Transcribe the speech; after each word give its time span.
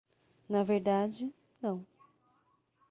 Na 0.49 0.63
verdade, 0.63 1.31
não. 1.61 1.85